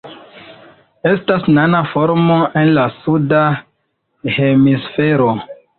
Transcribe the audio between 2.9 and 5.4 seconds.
Suda Hemisfero.